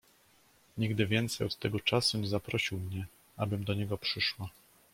"Nigdy 0.77 1.07
więcej 1.07 1.47
od 1.47 1.55
tego 1.59 1.79
czasu 1.79 2.17
nie 2.17 2.27
zaprosił 2.27 2.79
mnie, 2.79 3.05
abym 3.37 3.63
do 3.63 3.73
niego 3.73 3.97
przyszła." 3.97 4.49